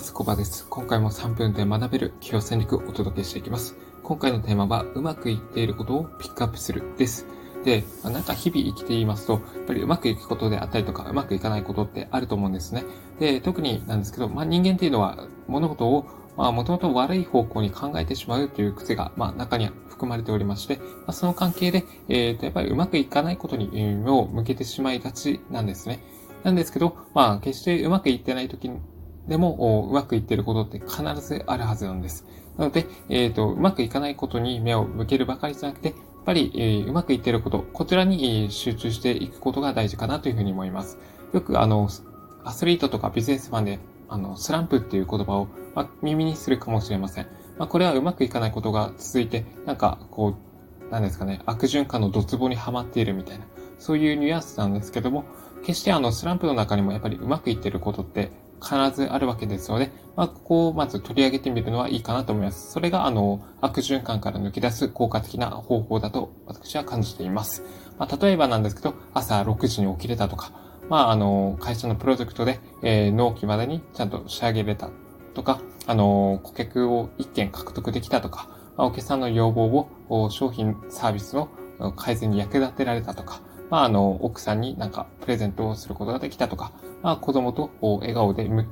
[0.00, 0.14] ます。
[0.14, 0.66] コバです。
[0.70, 3.76] 今回も3分で学べる企業戦略をお届けしていきます。
[4.02, 7.26] 今回のテーマは、うまくいっていることをピックアップするです。
[7.66, 12.84] で、なんか日々生きていますと、やっぱりうまくいくことであったりとか、うまくいかないことってあると思うんですね。
[13.18, 25.98] で、特になんですけど、まあ人間っていうのは物事をまあ、もともと悪い方向に考えてしまうという癖が、まあ、中には含まれておりまして、まあ、その関係で、えっ、ー、と、やっぱりうまくいかないことに目を向けてしまいがちなんですね。
[26.44, 28.70] なんですけど、まあ、決してうまくいってない時
[29.30, 32.26] でも、うまくいってることって必ずあるはずなんです。
[32.58, 40.98] なので、えっ、ー、と、うまくいかないことに目を向けるばかりじゃなくて、やっぱり、えー、うまくいってること、こちらに集中していくことが大事かなというふうに思います。
[41.32, 41.88] よく、あの、
[42.42, 47.28] アスリートとかビジネスマンで、あの、スランプっていう言葉を、ま、耳にするかもしれません。
[47.56, 50.34] まあ、これはうまくいかないことが続いて、なんか、こ
[50.88, 53.44] う、なんですかね、悪循環のドツボにはまっているみたいな、
[53.80, 55.24] そういうニュアンスなんですけども、
[55.64, 58.30] 決してあの、スランプの中にもやっぱりうまくいってることって
[58.62, 62.70] 必ずあるわけですので、まあ、ここをまず取り上げてみるのはいいかなと思います。
[62.70, 67.64] それが、あの、悪循環から抜け出す効果的な方法だと私は感じています。
[67.98, 70.52] まあ、例えばなんですけど、朝6時に起きれたとか、
[70.88, 74.90] まあ、あの、会社のプロジェクトで、えー、納期までにちゃんと仕上げれた
[75.34, 81.48] とか、あの、顧客を一件獲得できたとか、まあ、お客さんの要望を商品、サービスの
[81.96, 83.40] 改善に役立てられたとか、
[83.70, 88.66] まあ、あの、奥さんになんかプレゼントをすることができたとか、まあ、子供と笑顔で向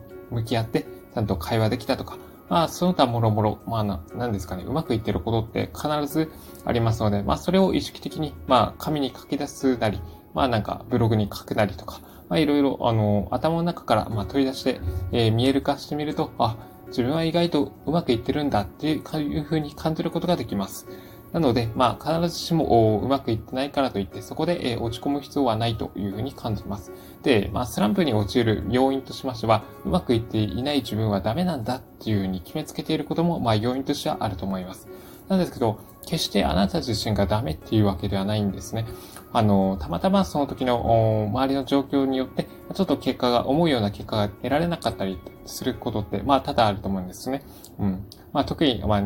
[0.45, 2.19] き合って、ちゃんと会話できたとか、
[2.49, 6.31] まあ、その他もろもろ、まあな、なんですかね、うまくいってることって必ず
[6.65, 10.01] ありますので、まあ、それを意識的に、まあ、紙に書き出すなり、
[10.35, 14.81] まあ、なんか、ブログに書くなりとか、まあ、いろいろ、あの、頭の中から、まあ、取り出して、
[15.13, 16.57] えー、見える化してみると、あ、
[16.89, 20.87] 自分は意外とうまくいってるんだっていうふうに感じることができます。
[21.33, 26.91] なので、まあ、必ずしもうまくいってないからといって、そこで、え落ち込む必要はないというふうに感じます。
[27.23, 34.89] で、まあ、スランプに陥る要因としましては、うまくいっていない自分はダメなんだっていうふうに決めつけていることも、まあ、要因としてはあると思います。
[35.29, 38.87] なんですけど、決してあなた自身がダメっていうわけではないんですね。
[39.31, 47.43] あの、たまたまその時の周りの状況によって、ちょっと結果が、思うような結果が得られなかったりすることって、まあ、多々あると思うんですね。
[47.79, 48.07] うん。
[48.33, 49.03] まあ、特に、まあ、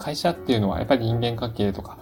[0.00, 1.98] 会社っていうのはやっぱり人間関係とか、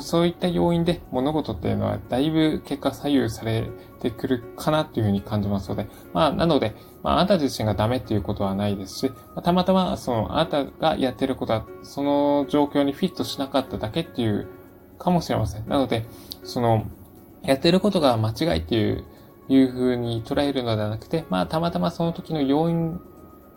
[0.00, 3.68] そういった要因で物事っていうのはだいぶ結果左右され
[4.00, 9.12] てくるかなっていうふうに感じますので、まあ、なので、まあ、あなた自身がダメっていうことはないですし、
[9.42, 14.48] たまたま、その、あなたがやってることは、その状況にフィットしなかっただけっていう
[14.98, 15.68] かもしれません。
[15.68, 16.06] なので、
[16.42, 16.84] その、
[17.42, 19.04] やってることが間違いっていう、
[19.48, 23.00] いう風に捉えるのではなくて、まあ、たまたまその時の要因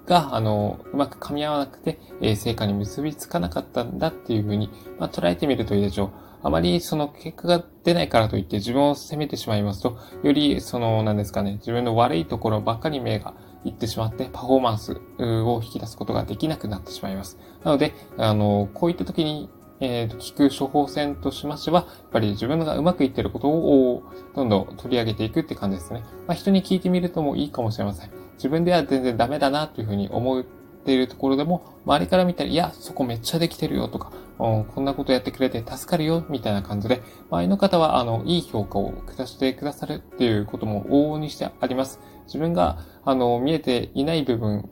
[0.05, 6.11] が、あの、うまく噛み合わなくて、えー、成果に結びつかなかったんだっていうふうに、まあ、捉えてみるといいでしょう。
[6.43, 13.33] あまりその結果が出ないからといって自分を責めてしまいますと、よりその、なんですかね、自分の悪いところばっかり目が
[13.63, 17.39] いってしまって、パフォーマンスを引き出すことができなくなってしまいます。
[17.63, 19.49] なので、あの、こういった時に
[19.79, 24.03] えー、と、聞く処方箋としましては、やっぱり自分がうまくいってることを
[24.35, 26.03] どんどん取り上げていくって感じですね。
[26.27, 28.11] まあ、人に聞いてみるともいいかもしれません。
[28.35, 41.99] 自分では全然ダメだなというふうに思っているところでも、周りから見たら、いや、そこめっちゃできてるよとか、うんこんなことやってくれて助かるよ、みたいな感じで、周りの方は、あの、いい評価を下してくださるっていうことも往々にしてあります。
[42.27, 44.69] 自分が、あの、見えていない部分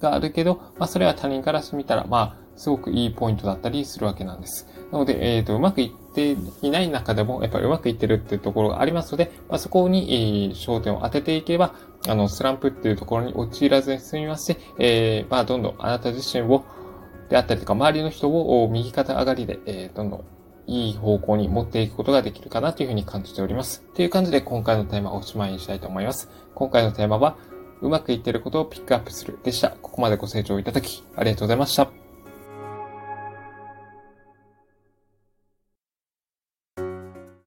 [0.00, 4.66] があるけど、まあ、それは他人からしてみたら、まあ、すごくいいポイントだったりするわけなんです。
[4.90, 11.74] なので、えっ、ー、と、うまくいっていない中でも、やっぱりうまくいってるっていうところがありますので、まあ、そこに、えー、焦点を当てていけば、
[12.08, 16.64] あの、スランプっていうところに陥らずに済みますし、えー、まあ、どんどんあなた自身を、
[17.30, 20.24] であったりとか、周りの人を右肩上がりで、えー、どんどん
[20.66, 23.82] いい方向に持っていくことができるかなというふうに感じております。
[23.94, 26.30] という感じで今回のテーマをおしまいにしたいと思います。
[26.54, 27.36] 今回のテーマは、
[27.80, 29.70] うまくいってることをピックアップするでした。
[29.70, 31.97] ここまでご清聴いただき、ありがとうございました。